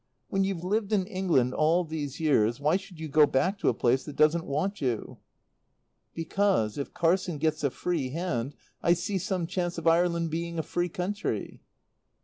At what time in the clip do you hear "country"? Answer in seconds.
10.89-11.61